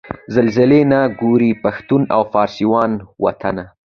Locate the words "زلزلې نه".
0.35-0.99